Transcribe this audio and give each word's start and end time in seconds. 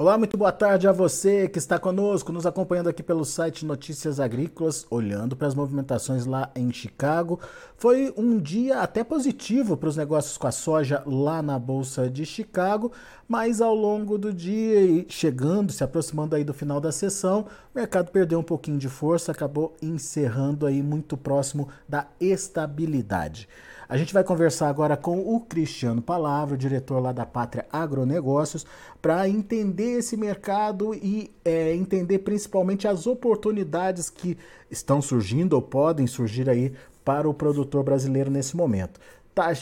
Olá, 0.00 0.16
muito 0.16 0.36
boa 0.36 0.52
tarde 0.52 0.86
a 0.86 0.92
você 0.92 1.48
que 1.48 1.58
está 1.58 1.76
conosco, 1.76 2.30
nos 2.30 2.46
acompanhando 2.46 2.88
aqui 2.88 3.02
pelo 3.02 3.24
site 3.24 3.66
Notícias 3.66 4.20
Agrícolas, 4.20 4.86
olhando 4.88 5.34
para 5.34 5.48
as 5.48 5.56
movimentações 5.56 6.24
lá 6.24 6.52
em 6.54 6.72
Chicago. 6.72 7.40
Foi 7.76 8.14
um 8.16 8.38
dia 8.38 8.78
até 8.78 9.02
positivo 9.02 9.76
para 9.76 9.88
os 9.88 9.96
negócios 9.96 10.38
com 10.38 10.46
a 10.46 10.52
soja 10.52 11.02
lá 11.04 11.42
na 11.42 11.58
Bolsa 11.58 12.08
de 12.08 12.24
Chicago, 12.24 12.92
mas 13.26 13.60
ao 13.60 13.74
longo 13.74 14.16
do 14.16 14.32
dia 14.32 14.80
e 14.82 15.04
chegando, 15.08 15.72
se 15.72 15.82
aproximando 15.82 16.36
aí 16.36 16.44
do 16.44 16.54
final 16.54 16.80
da 16.80 16.92
sessão, 16.92 17.46
o 17.74 17.78
mercado 17.80 18.12
perdeu 18.12 18.38
um 18.38 18.44
pouquinho 18.44 18.78
de 18.78 18.88
força, 18.88 19.32
acabou 19.32 19.74
encerrando 19.82 20.64
aí 20.64 20.80
muito 20.80 21.16
próximo 21.16 21.70
da 21.88 22.06
estabilidade. 22.20 23.48
A 23.88 23.96
gente 23.96 24.12
vai 24.12 24.22
conversar 24.22 24.68
agora 24.68 24.98
com 24.98 25.34
o 25.34 25.40
Cristiano 25.40 26.02
Palavra, 26.02 26.58
diretor 26.58 27.00
lá 27.00 27.10
da 27.10 27.24
Pátria 27.24 27.64
Agronegócios, 27.72 28.66
para 29.00 29.26
entender 29.26 30.00
esse 30.00 30.14
mercado 30.14 30.94
e 30.94 31.30
é, 31.42 31.74
entender 31.74 32.18
principalmente 32.18 32.86
as 32.86 33.06
oportunidades 33.06 34.10
que 34.10 34.36
estão 34.70 35.00
surgindo 35.00 35.54
ou 35.54 35.62
podem 35.62 36.06
surgir 36.06 36.50
aí 36.50 36.70
para 37.02 37.26
o 37.26 37.32
produtor 37.32 37.82
brasileiro 37.82 38.30
nesse 38.30 38.54
momento. 38.54 39.00
Tá 39.38 39.54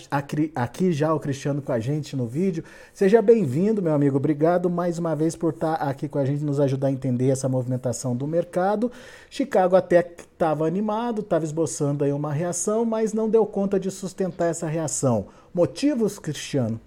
aqui, 0.55 0.91
já 0.91 1.13
o 1.13 1.21
Cristiano 1.21 1.61
com 1.61 1.71
a 1.71 1.79
gente 1.79 2.17
no 2.17 2.27
vídeo. 2.27 2.65
Seja 2.95 3.21
bem-vindo, 3.21 3.83
meu 3.83 3.93
amigo. 3.93 4.17
Obrigado 4.17 4.71
mais 4.71 4.99
uma 4.99 5.15
vez 5.15 5.37
por 5.37 5.53
estar 5.53 5.77
tá 5.77 5.85
aqui 5.85 6.09
com 6.09 6.19
a 6.19 6.25
gente, 6.25 6.43
nos 6.43 6.59
ajudar 6.59 6.87
a 6.87 6.91
entender 6.91 7.29
essa 7.29 7.47
movimentação 7.47 8.17
do 8.17 8.27
mercado. 8.27 8.91
Chicago 9.29 9.77
até 9.77 9.99
estava 9.99 10.67
animado, 10.67 11.21
estava 11.21 11.45
esboçando 11.45 12.05
aí 12.05 12.11
uma 12.11 12.33
reação, 12.33 12.87
mas 12.87 13.13
não 13.13 13.29
deu 13.29 13.45
conta 13.45 13.79
de 13.79 13.91
sustentar 13.91 14.47
essa 14.47 14.67
reação. 14.67 15.27
Motivos, 15.53 16.19
Cristiano? 16.19 16.81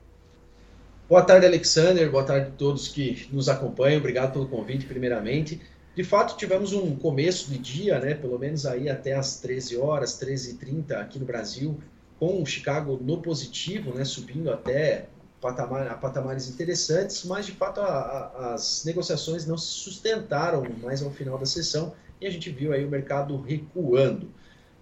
Boa 1.08 1.22
tarde, 1.22 1.46
Alexander. 1.46 2.10
Boa 2.10 2.24
tarde 2.24 2.48
a 2.48 2.58
todos 2.58 2.88
que 2.88 3.30
nos 3.32 3.50
acompanham. 3.50 4.00
Obrigado 4.00 4.34
pelo 4.34 4.48
convite, 4.48 4.88
primeiramente. 4.88 5.62
De 5.96 6.04
fato, 6.04 6.36
tivemos 6.36 6.74
um 6.74 6.96
começo 6.96 7.52
de 7.52 7.60
dia, 7.60 8.00
né, 8.00 8.16
pelo 8.16 8.40
menos 8.40 8.66
aí 8.66 8.90
até 8.90 9.14
as 9.14 9.40
13 9.40 9.78
horas, 9.78 10.20
13h30 10.20 10.94
aqui 10.94 11.20
no 11.20 11.26
Brasil, 11.26 11.78
com 12.20 12.42
o 12.42 12.46
Chicago 12.46 13.00
no 13.02 13.22
positivo, 13.22 13.94
né, 13.94 14.04
subindo 14.04 14.52
até 14.52 15.08
patamar, 15.40 15.88
a 15.88 15.96
patamares 15.96 16.50
interessantes, 16.50 17.24
mas 17.24 17.46
de 17.46 17.54
fato 17.54 17.80
a, 17.80 17.86
a, 17.86 18.54
as 18.56 18.84
negociações 18.86 19.46
não 19.46 19.58
se 19.58 19.68
sustentaram 19.68 20.64
mais 20.84 21.02
ao 21.02 21.10
final 21.12 21.38
da 21.38 21.46
sessão 21.46 21.94
e 22.20 22.28
a 22.28 22.30
gente 22.30 22.50
viu 22.50 22.74
aí 22.74 22.84
o 22.84 22.90
mercado 22.90 23.40
recuando. 23.42 24.30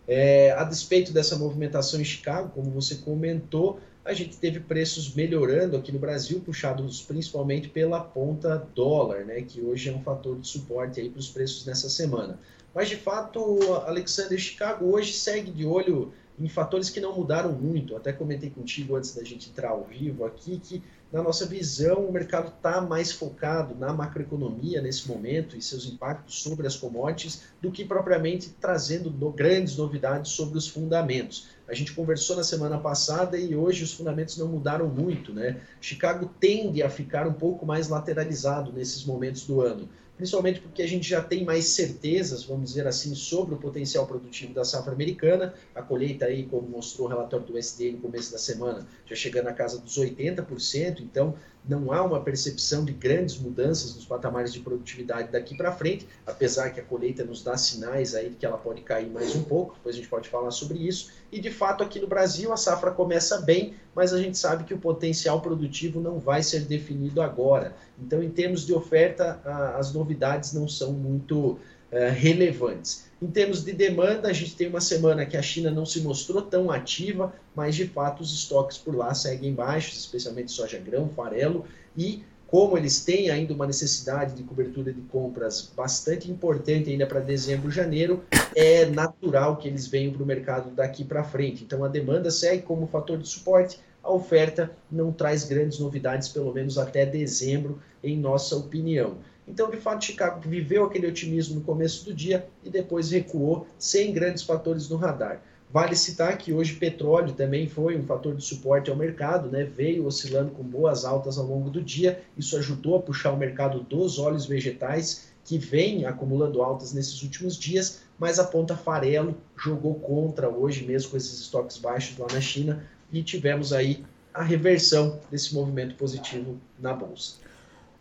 É, 0.07 0.51
a 0.53 0.63
despeito 0.63 1.11
dessa 1.11 1.37
movimentação 1.37 2.01
em 2.01 2.05
Chicago, 2.05 2.49
como 2.55 2.71
você 2.71 2.95
comentou, 2.95 3.79
a 4.03 4.13
gente 4.13 4.37
teve 4.37 4.61
preços 4.61 5.13
melhorando 5.13 5.75
aqui 5.75 5.91
no 5.91 5.99
Brasil, 5.99 6.39
puxados 6.39 7.01
principalmente 7.01 7.67
pela 7.67 7.99
ponta 7.99 8.65
dólar, 8.73 9.25
né, 9.25 9.41
que 9.41 9.61
hoje 9.61 9.89
é 9.89 9.93
um 9.93 10.01
fator 10.01 10.39
de 10.39 10.47
suporte 10.47 10.99
aí 10.99 11.09
para 11.09 11.19
os 11.19 11.29
preços 11.29 11.65
nessa 11.65 11.89
semana. 11.89 12.39
Mas 12.73 12.89
de 12.89 12.95
fato, 12.95 13.59
Alexander 13.85 14.39
Chicago 14.39 14.85
hoje 14.85 15.13
segue 15.13 15.51
de 15.51 15.65
olho 15.65 16.13
em 16.39 16.47
fatores 16.47 16.89
que 16.89 16.99
não 16.99 17.15
mudaram 17.15 17.51
muito. 17.51 17.95
Até 17.95 18.13
comentei 18.13 18.49
contigo 18.49 18.95
antes 18.95 19.15
da 19.15 19.23
gente 19.23 19.49
entrar 19.49 19.69
ao 19.69 19.83
vivo 19.83 20.23
aqui 20.23 20.59
que, 20.59 20.83
na 21.11 21.23
nossa 21.23 21.45
visão, 21.45 22.05
o 22.05 22.11
mercado 22.11 22.53
está 22.55 22.81
mais 22.81 23.11
focado 23.11 23.73
na 23.75 23.93
macroeconomia 23.93 24.81
nesse 24.81 25.07
momento 25.07 25.55
e 25.55 25.61
seus 25.61 25.85
impactos 25.85 26.41
sobre 26.41 26.67
as 26.67 26.75
commodities 26.75 27.43
do 27.61 27.71
que 27.71 27.83
propriamente 27.85 28.49
trazendo 28.59 29.09
no, 29.09 29.31
grandes 29.31 29.77
novidades 29.77 30.31
sobre 30.31 30.57
os 30.57 30.67
fundamentos. 30.67 31.47
A 31.67 31.73
gente 31.73 31.93
conversou 31.93 32.35
na 32.35 32.43
semana 32.43 32.77
passada 32.77 33.37
e 33.37 33.55
hoje 33.55 33.83
os 33.83 33.93
fundamentos 33.93 34.37
não 34.37 34.47
mudaram 34.47 34.87
muito, 34.87 35.33
né? 35.33 35.61
Chicago 35.81 36.29
tende 36.39 36.83
a 36.83 36.89
ficar 36.89 37.27
um 37.27 37.33
pouco 37.33 37.65
mais 37.65 37.87
lateralizado 37.87 38.71
nesses 38.71 39.03
momentos 39.03 39.45
do 39.45 39.61
ano 39.61 39.89
principalmente 40.17 40.59
porque 40.59 40.81
a 40.81 40.87
gente 40.87 41.07
já 41.07 41.21
tem 41.21 41.45
mais 41.45 41.65
certezas, 41.65 42.43
vamos 42.43 42.69
dizer 42.69 42.87
assim, 42.87 43.13
sobre 43.13 43.53
o 43.53 43.57
potencial 43.57 44.05
produtivo 44.07 44.53
da 44.53 44.65
safra 44.65 44.91
americana. 44.91 45.53
A 45.75 45.81
colheita 45.81 46.25
aí, 46.25 46.43
como 46.43 46.67
mostrou 46.67 47.07
o 47.07 47.09
relatório 47.09 47.45
do 47.45 47.55
USDA 47.55 47.91
no 47.91 47.99
começo 47.99 48.31
da 48.31 48.39
semana, 48.39 48.85
já 49.05 49.15
chegando 49.15 49.45
na 49.45 49.53
casa 49.53 49.79
dos 49.79 49.97
80%, 49.97 51.01
então 51.01 51.35
não 51.67 51.91
há 51.91 52.01
uma 52.01 52.21
percepção 52.21 52.85
de 52.85 52.93
grandes 52.93 53.37
mudanças 53.37 53.95
nos 53.95 54.05
patamares 54.05 54.53
de 54.53 54.59
produtividade 54.59 55.31
daqui 55.31 55.55
para 55.55 55.71
frente, 55.71 56.07
apesar 56.25 56.69
que 56.69 56.79
a 56.79 56.83
colheita 56.83 57.23
nos 57.23 57.43
dá 57.43 57.57
sinais 57.57 58.15
aí 58.15 58.35
que 58.37 58.45
ela 58.45 58.57
pode 58.57 58.81
cair 58.81 59.09
mais 59.09 59.35
um 59.35 59.43
pouco, 59.43 59.75
depois 59.75 59.95
a 59.95 59.97
gente 59.97 60.09
pode 60.09 60.29
falar 60.29 60.51
sobre 60.51 60.77
isso. 60.79 61.11
E 61.31 61.39
de 61.39 61.51
fato, 61.51 61.83
aqui 61.83 61.99
no 61.99 62.07
Brasil, 62.07 62.53
a 62.53 62.57
safra 62.57 62.91
começa 62.91 63.41
bem, 63.41 63.75
mas 63.93 64.13
a 64.13 64.21
gente 64.21 64.37
sabe 64.37 64.63
que 64.63 64.73
o 64.73 64.77
potencial 64.77 65.41
produtivo 65.41 65.99
não 65.99 66.19
vai 66.19 66.41
ser 66.41 66.61
definido 66.61 67.21
agora. 67.21 67.75
Então, 67.99 68.23
em 68.23 68.29
termos 68.29 68.65
de 68.65 68.73
oferta, 68.73 69.39
as 69.75 69.93
novidades 69.93 70.53
não 70.53 70.67
são 70.67 70.93
muito 70.93 71.59
eh, 71.91 72.09
relevantes. 72.09 73.05
Em 73.21 73.27
termos 73.27 73.63
de 73.63 73.73
demanda, 73.73 74.27
a 74.27 74.33
gente 74.33 74.55
tem 74.55 74.67
uma 74.67 74.81
semana 74.81 75.25
que 75.25 75.37
a 75.37 75.41
China 75.41 75.71
não 75.71 75.85
se 75.85 76.01
mostrou 76.01 76.41
tão 76.41 76.69
ativa, 76.69 77.33
mas 77.55 77.75
de 77.75 77.87
fato 77.87 78.21
os 78.21 78.33
estoques 78.33 78.77
por 78.77 78.95
lá 78.95 79.13
seguem 79.13 79.53
baixos, 79.53 79.97
especialmente 79.97 80.51
soja 80.51 80.77
grão, 80.77 81.09
farelo, 81.09 81.65
e 81.95 82.23
como 82.47 82.77
eles 82.77 83.03
têm 83.03 83.29
ainda 83.29 83.53
uma 83.53 83.67
necessidade 83.67 84.33
de 84.33 84.43
cobertura 84.43 84.93
de 84.93 85.01
compras 85.01 85.71
bastante 85.75 86.31
importante 86.31 86.89
ainda 86.89 87.05
para 87.05 87.19
dezembro, 87.19 87.69
janeiro, 87.69 88.23
é 88.55 88.85
natural 88.85 89.57
que 89.57 89.67
eles 89.67 89.85
venham 89.87 90.13
para 90.13 90.23
o 90.23 90.25
mercado 90.25 90.69
daqui 90.71 91.03
para 91.03 91.23
frente. 91.23 91.63
Então 91.63 91.83
a 91.83 91.89
demanda 91.89 92.31
segue 92.31 92.61
como 92.61 92.87
fator 92.87 93.17
de 93.17 93.27
suporte, 93.27 93.79
a 94.01 94.11
oferta 94.11 94.71
não 94.89 95.11
traz 95.11 95.43
grandes 95.43 95.79
novidades, 95.79 96.29
pelo 96.29 96.53
menos 96.53 96.77
até 96.77 97.05
dezembro, 97.05 97.81
em 98.01 98.17
nossa 98.17 98.55
opinião. 98.55 99.17
Então, 99.47 99.69
de 99.71 99.77
fato, 99.77 100.05
Chicago 100.05 100.41
viveu 100.47 100.83
aquele 100.83 101.07
otimismo 101.07 101.55
no 101.55 101.61
começo 101.61 102.03
do 102.03 102.13
dia 102.13 102.47
e 102.63 102.69
depois 102.69 103.11
recuou 103.11 103.65
sem 103.79 104.11
grandes 104.11 104.43
fatores 104.43 104.89
no 104.89 104.97
radar. 104.97 105.41
Vale 105.69 105.95
citar 105.95 106.37
que 106.37 106.53
hoje 106.53 106.75
petróleo 106.75 107.33
também 107.33 107.67
foi 107.67 107.97
um 107.97 108.05
fator 108.05 108.35
de 108.35 108.43
suporte 108.43 108.89
ao 108.89 108.95
mercado, 108.95 109.49
né? 109.49 109.63
veio 109.65 110.05
oscilando 110.05 110.51
com 110.51 110.63
boas 110.63 111.03
altas 111.03 111.37
ao 111.37 111.45
longo 111.45 111.69
do 111.69 111.81
dia. 111.81 112.21
Isso 112.37 112.57
ajudou 112.57 112.95
a 112.95 113.01
puxar 113.01 113.31
o 113.31 113.37
mercado 113.37 113.81
dos 113.81 114.17
óleos 114.17 114.45
vegetais, 114.45 115.27
que 115.43 115.57
vem 115.57 116.05
acumulando 116.05 116.61
altas 116.61 116.93
nesses 116.93 117.21
últimos 117.21 117.57
dias, 117.57 118.01
mas 118.17 118.39
a 118.39 118.43
ponta 118.45 118.75
farelo 118.75 119.37
jogou 119.57 119.95
contra 119.95 120.49
hoje 120.49 120.85
mesmo 120.85 121.11
com 121.11 121.17
esses 121.17 121.41
estoques 121.41 121.77
baixos 121.77 122.17
lá 122.17 122.27
na 122.31 122.41
China 122.41 122.83
e 123.11 123.23
tivemos 123.23 123.71
aí 123.71 124.03
a 124.33 124.43
reversão 124.43 125.19
desse 125.31 125.53
movimento 125.53 125.95
positivo 125.95 126.57
na 126.79 126.93
bolsa. 126.93 127.46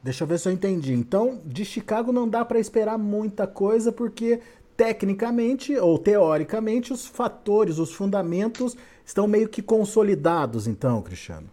Deixa 0.07 0.23
eu 0.23 0.29
ver 0.29 0.39
se 0.39 0.49
eu 0.49 0.53
entendi. 0.53 0.93
Então, 0.93 1.41
de 1.45 1.65
Chicago 1.65 2.13
não 2.13 2.29
dá 2.29 2.45
para 2.45 2.61
esperar 2.61 2.97
muita 2.97 3.45
coisa, 3.45 3.91
porque 3.91 4.39
tecnicamente 4.77 5.77
ou 5.77 5.99
teoricamente 5.99 6.93
os 6.93 7.05
fatores, 7.05 7.79
os 7.79 7.93
fundamentos 7.93 8.77
estão 9.05 9.27
meio 9.27 9.49
que 9.49 9.61
consolidados, 9.61 10.69
então, 10.69 11.03
Cristiano. 11.03 11.51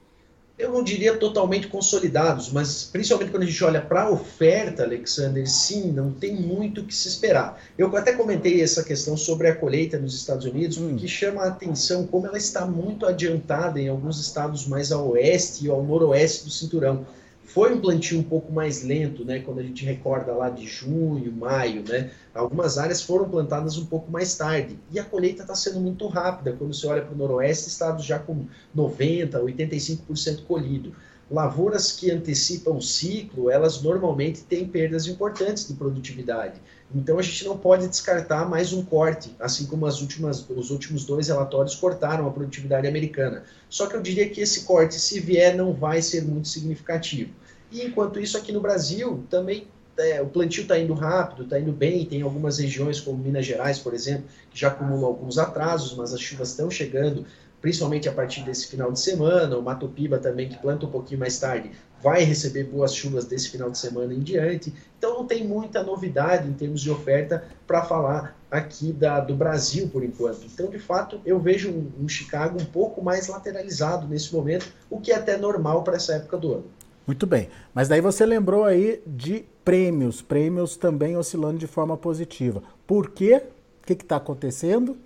Eu 0.55 0.71
não 0.71 0.83
diria 0.83 1.17
totalmente 1.17 1.65
consolidados, 1.65 2.51
mas 2.51 2.83
principalmente 2.83 3.31
quando 3.31 3.41
a 3.41 3.47
gente 3.47 3.63
olha 3.63 3.81
para 3.81 4.03
a 4.03 4.11
oferta, 4.11 4.83
Alexander, 4.83 5.49
sim, 5.49 5.91
não 5.91 6.11
tem 6.11 6.35
muito 6.35 6.81
o 6.81 6.83
que 6.85 6.93
se 6.93 7.07
esperar. 7.07 7.59
Eu 7.75 7.97
até 7.97 8.13
comentei 8.13 8.61
essa 8.61 8.83
questão 8.83 9.17
sobre 9.17 9.47
a 9.47 9.55
colheita 9.55 9.97
nos 9.97 10.13
Estados 10.13 10.45
Unidos, 10.45 10.77
hum. 10.77 10.89
porque 10.89 11.07
chama 11.07 11.41
a 11.41 11.47
atenção 11.47 12.05
como 12.05 12.27
ela 12.27 12.37
está 12.37 12.67
muito 12.67 13.07
adiantada 13.07 13.81
em 13.81 13.89
alguns 13.89 14.21
estados 14.21 14.67
mais 14.67 14.91
ao 14.91 15.09
oeste 15.09 15.65
e 15.65 15.69
ao 15.71 15.81
noroeste 15.81 16.43
do 16.43 16.51
cinturão 16.51 17.03
foi 17.45 17.73
um 17.73 17.81
plantio 17.81 18.19
um 18.19 18.23
pouco 18.23 18.51
mais 18.51 18.83
lento, 18.83 19.25
né? 19.25 19.39
Quando 19.39 19.59
a 19.59 19.63
gente 19.63 19.85
recorda 19.85 20.33
lá 20.33 20.49
de 20.49 20.65
junho, 20.65 21.31
maio, 21.31 21.83
né? 21.87 22.11
Algumas 22.33 22.77
áreas 22.77 23.01
foram 23.01 23.29
plantadas 23.29 23.77
um 23.77 23.85
pouco 23.85 24.11
mais 24.11 24.35
tarde 24.35 24.79
e 24.91 24.99
a 24.99 25.03
colheita 25.03 25.41
está 25.41 25.55
sendo 25.55 25.79
muito 25.79 26.07
rápida. 26.07 26.53
Quando 26.53 26.73
você 26.73 26.87
olha 26.87 27.01
para 27.01 27.13
o 27.13 27.17
noroeste, 27.17 27.67
estados 27.67 28.05
já 28.05 28.17
com 28.17 28.45
90, 28.73 29.39
85% 29.39 30.45
colhido. 30.45 30.95
Lavouras 31.29 31.91
que 31.91 32.11
antecipam 32.11 32.75
o 32.75 32.81
ciclo, 32.81 33.49
elas 33.49 33.81
normalmente 33.81 34.43
têm 34.43 34.67
perdas 34.67 35.07
importantes 35.07 35.67
de 35.67 35.73
produtividade. 35.73 36.61
Então 36.93 37.17
a 37.17 37.21
gente 37.21 37.43
não 37.45 37.57
pode 37.57 37.87
descartar 37.87 38.47
mais 38.47 38.71
um 38.71 38.83
corte, 38.83 39.35
assim 39.39 39.65
como 39.65 39.85
as 39.85 39.99
últimas, 40.01 40.47
os 40.47 40.69
últimos 40.69 41.05
dois 41.05 41.27
relatórios 41.27 41.75
cortaram 41.75 42.27
a 42.27 42.31
produtividade 42.31 42.87
americana. 42.87 43.43
Só 43.67 43.87
que 43.87 43.95
eu 43.95 44.01
diria 44.01 44.29
que 44.29 44.41
esse 44.41 44.63
corte, 44.63 44.95
se 44.95 45.19
vier, 45.19 45.55
não 45.55 45.73
vai 45.73 46.01
ser 46.01 46.23
muito 46.23 46.47
significativo. 46.47 47.31
E 47.71 47.83
enquanto 47.83 48.19
isso, 48.19 48.37
aqui 48.37 48.51
no 48.51 48.61
Brasil, 48.61 49.23
também 49.29 49.67
é, 49.97 50.21
o 50.21 50.27
plantio 50.27 50.63
está 50.63 50.77
indo 50.77 50.93
rápido, 50.93 51.43
está 51.43 51.59
indo 51.59 51.71
bem. 51.71 52.05
Tem 52.05 52.21
algumas 52.21 52.59
regiões, 52.59 52.99
como 52.99 53.17
Minas 53.17 53.45
Gerais, 53.45 53.79
por 53.79 53.93
exemplo, 53.93 54.25
que 54.51 54.59
já 54.59 54.67
acumulam 54.67 55.05
alguns 55.05 55.37
atrasos, 55.37 55.95
mas 55.95 56.13
as 56.13 56.19
chuvas 56.19 56.49
estão 56.49 56.69
chegando, 56.69 57.25
principalmente 57.63 58.09
a 58.09 58.11
partir 58.11 58.43
desse 58.43 58.67
final 58.67 58.91
de 58.91 58.99
semana. 58.99 59.57
O 59.57 59.63
Mato 59.63 59.87
Piba 59.87 60.19
também, 60.19 60.49
que 60.49 60.57
planta 60.57 60.85
um 60.85 60.91
pouquinho 60.91 61.21
mais 61.21 61.39
tarde, 61.39 61.71
vai 62.03 62.21
receber 62.21 62.65
boas 62.65 62.93
chuvas 62.93 63.23
desse 63.23 63.49
final 63.49 63.71
de 63.71 63.77
semana 63.77 64.13
em 64.13 64.19
diante. 64.19 64.73
Então 64.97 65.13
não 65.13 65.25
tem 65.25 65.47
muita 65.47 65.81
novidade 65.81 66.45
em 66.45 66.51
termos 66.51 66.81
de 66.81 66.91
oferta 66.91 67.45
para 67.65 67.81
falar 67.85 68.37
aqui 68.51 68.91
da, 68.91 69.21
do 69.21 69.33
Brasil 69.33 69.87
por 69.87 70.03
enquanto. 70.03 70.45
Então, 70.45 70.69
de 70.69 70.77
fato, 70.77 71.21
eu 71.25 71.39
vejo 71.39 71.71
um, 71.71 72.03
um 72.03 72.09
Chicago 72.09 72.61
um 72.61 72.65
pouco 72.65 73.01
mais 73.01 73.29
lateralizado 73.29 74.09
nesse 74.09 74.35
momento, 74.35 74.67
o 74.89 74.99
que 74.99 75.13
é 75.13 75.15
até 75.15 75.37
normal 75.37 75.83
para 75.83 75.95
essa 75.95 76.15
época 76.15 76.35
do 76.35 76.55
ano. 76.55 76.65
Muito 77.07 77.25
bem. 77.25 77.47
Mas 77.73 77.87
daí 77.87 78.01
você 78.01 78.25
lembrou 78.25 78.65
aí 78.65 79.01
de 79.07 79.45
prêmios, 79.63 80.21
prêmios 80.21 80.75
também 80.75 81.15
oscilando 81.15 81.59
de 81.59 81.67
forma 81.67 81.95
positiva. 81.95 82.61
Por 82.85 83.11
quê? 83.11 83.41
O 83.81 83.85
que 83.85 83.93
está 83.93 84.17
acontecendo? 84.17 84.97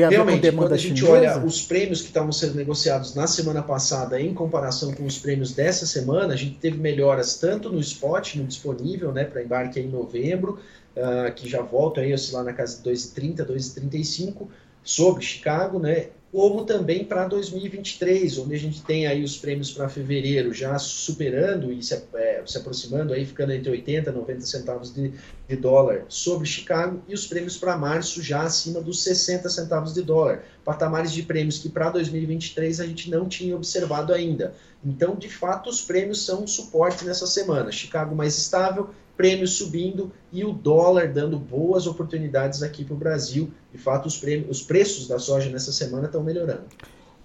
Tem 0.00 0.06
a 0.06 0.10
Realmente, 0.10 0.40
ver 0.40 0.40
com 0.40 0.42
demanda 0.42 0.68
quando 0.68 0.72
a 0.72 0.76
gente 0.76 1.00
chinesa? 1.00 1.36
olha 1.36 1.44
os 1.44 1.62
prêmios 1.62 2.00
que 2.00 2.08
estavam 2.08 2.32
sendo 2.32 2.54
negociados 2.54 3.14
na 3.14 3.26
semana 3.26 3.62
passada 3.62 4.20
em 4.20 4.32
comparação 4.32 4.92
com 4.92 5.04
os 5.04 5.18
prêmios 5.18 5.52
dessa 5.52 5.86
semana, 5.86 6.32
a 6.32 6.36
gente 6.36 6.56
teve 6.56 6.78
melhoras 6.78 7.38
tanto 7.38 7.70
no 7.70 7.80
spot, 7.80 8.36
no 8.36 8.44
disponível, 8.44 9.12
né, 9.12 9.24
para 9.24 9.42
embarque 9.42 9.78
em 9.78 9.88
novembro, 9.88 10.58
uh, 10.96 11.32
que 11.34 11.48
já 11.48 11.60
volta 11.60 12.00
aí 12.00 12.14
oscilar 12.14 12.44
na 12.44 12.52
casa 12.52 12.82
de 12.82 12.90
2,30, 12.90 13.44
2,35, 13.44 14.48
sobre 14.82 15.22
Chicago, 15.22 15.78
né, 15.78 16.08
como 16.32 16.64
também 16.64 17.04
para 17.04 17.26
2023, 17.26 18.38
onde 18.38 18.54
a 18.54 18.58
gente 18.58 18.82
tem 18.82 19.06
aí 19.06 19.24
os 19.24 19.36
prêmios 19.36 19.72
para 19.72 19.88
fevereiro 19.88 20.54
já 20.54 20.78
superando 20.78 21.72
e 21.72 21.82
se, 21.82 22.00
é, 22.14 22.42
se, 22.46 22.56
aproximando, 22.56 23.12
aí 23.12 23.26
ficando 23.26 23.52
entre 23.52 23.68
80 23.68 24.10
e 24.10 24.12
90 24.12 24.40
centavos 24.42 24.94
de, 24.94 25.12
de 25.48 25.56
dólar 25.56 26.04
sobre 26.08 26.46
Chicago, 26.46 27.02
e 27.08 27.14
os 27.14 27.26
prêmios 27.26 27.56
para 27.56 27.76
março 27.76 28.22
já 28.22 28.42
acima 28.42 28.80
dos 28.80 29.02
60 29.02 29.48
centavos 29.48 29.92
de 29.92 30.02
dólar, 30.02 30.44
patamares 30.64 31.10
de 31.10 31.24
prêmios 31.24 31.58
que 31.58 31.68
para 31.68 31.90
2023 31.90 32.80
a 32.80 32.86
gente 32.86 33.10
não 33.10 33.28
tinha 33.28 33.56
observado 33.56 34.12
ainda. 34.12 34.54
Então, 34.84 35.16
de 35.16 35.28
fato, 35.28 35.68
os 35.68 35.82
prêmios 35.82 36.24
são 36.24 36.44
um 36.44 36.46
suporte 36.46 37.04
nessa 37.04 37.26
semana. 37.26 37.72
Chicago 37.72 38.14
mais 38.14 38.38
estável, 38.38 38.90
prêmios 39.16 39.54
subindo 39.54 40.12
e 40.32 40.44
o 40.44 40.52
dólar 40.52 41.12
dando 41.12 41.38
boas 41.38 41.86
oportunidades 41.86 42.62
aqui 42.62 42.84
para 42.84 42.94
o 42.94 42.98
Brasil. 42.98 43.52
De 43.72 43.78
fato, 43.78 44.06
os, 44.06 44.16
prêmios, 44.16 44.58
os 44.58 44.62
preços 44.62 45.06
da 45.06 45.18
soja 45.18 45.50
nessa 45.50 45.72
semana 45.72 46.06
estão 46.06 46.22
melhorando. 46.22 46.64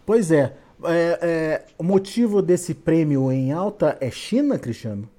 Pois 0.05 0.31
é. 0.31 0.53
é, 0.83 1.19
é. 1.21 1.65
O 1.77 1.83
motivo 1.83 2.41
desse 2.41 2.73
prêmio 2.73 3.31
em 3.31 3.51
alta 3.51 3.97
é 3.99 4.11
China, 4.11 4.59
Cristiano? 4.59 5.09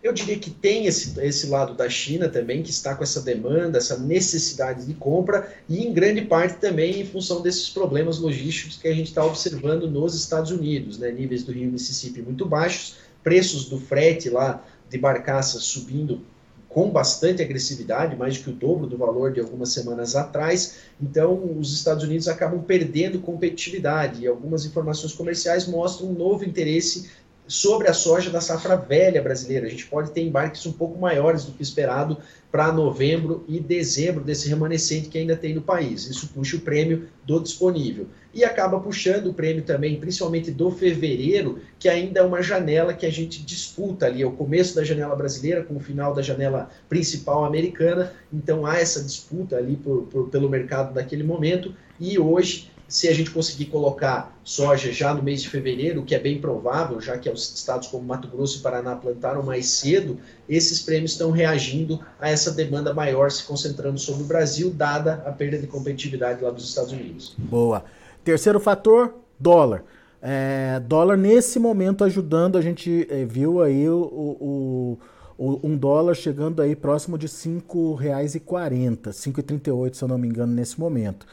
Eu 0.00 0.12
diria 0.12 0.38
que 0.38 0.50
tem 0.50 0.86
esse, 0.86 1.18
esse 1.20 1.48
lado 1.48 1.74
da 1.74 1.88
China 1.88 2.28
também, 2.28 2.62
que 2.62 2.70
está 2.70 2.94
com 2.94 3.02
essa 3.02 3.20
demanda, 3.20 3.78
essa 3.78 3.98
necessidade 3.98 4.86
de 4.86 4.94
compra, 4.94 5.52
e 5.68 5.84
em 5.84 5.92
grande 5.92 6.22
parte 6.22 6.60
também 6.60 7.00
em 7.00 7.04
função 7.04 7.42
desses 7.42 7.68
problemas 7.68 8.18
logísticos 8.18 8.76
que 8.76 8.86
a 8.86 8.94
gente 8.94 9.08
está 9.08 9.24
observando 9.24 9.90
nos 9.90 10.14
Estados 10.14 10.52
Unidos, 10.52 10.98
né? 10.98 11.10
níveis 11.10 11.42
do 11.42 11.50
rio 11.50 11.70
Mississippi 11.70 12.22
muito 12.22 12.46
baixos, 12.46 12.96
preços 13.24 13.68
do 13.68 13.78
frete 13.78 14.30
lá 14.30 14.64
de 14.88 14.96
barcaças 14.96 15.64
subindo 15.64 16.22
com 16.68 16.90
bastante 16.90 17.42
agressividade, 17.42 18.16
mais 18.16 18.36
do 18.36 18.44
que 18.44 18.50
o 18.50 18.52
dobro 18.52 18.86
do 18.86 18.96
valor 18.96 19.32
de 19.32 19.40
algumas 19.40 19.72
semanas 19.72 20.14
atrás. 20.14 20.76
Então, 21.00 21.58
os 21.58 21.72
Estados 21.72 22.04
Unidos 22.04 22.28
acabam 22.28 22.62
perdendo 22.62 23.20
competitividade 23.20 24.22
e 24.22 24.26
algumas 24.26 24.66
informações 24.66 25.14
comerciais 25.14 25.66
mostram 25.66 26.10
um 26.10 26.12
novo 26.12 26.44
interesse 26.44 27.08
sobre 27.48 27.88
a 27.88 27.94
soja 27.94 28.30
da 28.30 28.40
safra 28.40 28.76
velha 28.76 29.22
brasileira. 29.22 29.66
A 29.66 29.70
gente 29.70 29.86
pode 29.86 30.10
ter 30.10 30.20
embarques 30.20 30.64
um 30.66 30.72
pouco 30.72 31.00
maiores 31.00 31.44
do 31.44 31.52
que 31.52 31.62
esperado 31.62 32.18
para 32.52 32.72
novembro 32.72 33.44
e 33.48 33.58
dezembro 33.58 34.22
desse 34.22 34.48
remanescente 34.48 35.08
que 35.08 35.18
ainda 35.18 35.34
tem 35.34 35.54
no 35.54 35.62
país. 35.62 36.06
Isso 36.06 36.28
puxa 36.28 36.56
o 36.56 36.60
prêmio 36.60 37.08
do 37.26 37.40
disponível. 37.40 38.06
E 38.32 38.44
acaba 38.44 38.78
puxando 38.78 39.28
o 39.28 39.34
prêmio 39.34 39.62
também, 39.62 39.98
principalmente 39.98 40.50
do 40.50 40.70
fevereiro, 40.70 41.58
que 41.78 41.88
ainda 41.88 42.20
é 42.20 42.22
uma 42.22 42.42
janela 42.42 42.94
que 42.94 43.06
a 43.06 43.10
gente 43.10 43.42
disputa 43.42 44.06
ali, 44.06 44.22
é 44.22 44.26
o 44.26 44.32
começo 44.32 44.74
da 44.74 44.84
janela 44.84 45.16
brasileira 45.16 45.62
com 45.64 45.76
o 45.76 45.80
final 45.80 46.14
da 46.14 46.22
janela 46.22 46.70
principal 46.88 47.44
americana. 47.44 48.12
Então 48.32 48.64
há 48.66 48.78
essa 48.78 49.02
disputa 49.02 49.56
ali 49.56 49.76
por, 49.76 50.02
por, 50.02 50.28
pelo 50.28 50.48
mercado 50.48 50.94
daquele 50.94 51.22
momento. 51.22 51.74
E 51.98 52.18
hoje 52.18 52.70
se 52.88 53.06
a 53.06 53.12
gente 53.12 53.30
conseguir 53.30 53.66
colocar 53.66 54.34
soja 54.42 54.90
já 54.90 55.12
no 55.12 55.22
mês 55.22 55.42
de 55.42 55.50
fevereiro, 55.50 56.00
o 56.00 56.04
que 56.04 56.14
é 56.14 56.18
bem 56.18 56.40
provável, 56.40 56.98
já 56.98 57.18
que 57.18 57.28
os 57.28 57.54
estados 57.54 57.86
como 57.88 58.02
Mato 58.02 58.26
Grosso 58.26 58.58
e 58.58 58.62
Paraná 58.62 58.96
plantaram 58.96 59.42
mais 59.42 59.68
cedo, 59.68 60.18
esses 60.48 60.80
prêmios 60.80 61.12
estão 61.12 61.30
reagindo 61.30 62.00
a 62.18 62.30
essa 62.30 62.50
demanda 62.50 62.94
maior 62.94 63.30
se 63.30 63.44
concentrando 63.44 63.98
sobre 63.98 64.22
o 64.22 64.26
Brasil, 64.26 64.70
dada 64.70 65.22
a 65.26 65.30
perda 65.30 65.58
de 65.58 65.66
competitividade 65.66 66.42
lá 66.42 66.50
dos 66.50 66.66
Estados 66.66 66.90
Unidos. 66.90 67.34
Boa. 67.36 67.84
Terceiro 68.24 68.58
fator, 68.58 69.14
dólar. 69.38 69.84
É, 70.22 70.80
dólar 70.80 71.18
nesse 71.18 71.58
momento 71.58 72.04
ajudando, 72.04 72.56
a 72.56 72.62
gente 72.62 73.06
é, 73.10 73.22
viu 73.24 73.60
aí 73.62 73.86
o, 73.86 74.00
o, 74.00 74.98
o, 75.36 75.60
um 75.62 75.76
dólar 75.76 76.14
chegando 76.14 76.62
aí 76.62 76.74
próximo 76.74 77.18
de 77.18 77.26
R$ 77.26 77.32
5,40, 77.32 79.10
5,38 79.10 79.94
se 79.94 80.02
eu 80.02 80.08
não 80.08 80.16
me 80.16 80.26
engano 80.26 80.54
nesse 80.54 80.80
momento. 80.80 81.26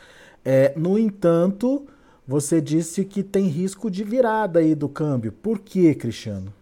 É, 0.46 0.74
no 0.76 1.00
entanto, 1.00 1.88
você 2.28 2.62
disse 2.62 3.04
que 3.04 3.24
tem 3.24 3.48
risco 3.48 3.90
de 3.90 4.04
virada 4.04 4.60
aí 4.60 4.76
do 4.76 4.88
câmbio. 4.88 5.32
Por 5.32 5.58
que, 5.58 5.96
Cristiano? 5.96 6.54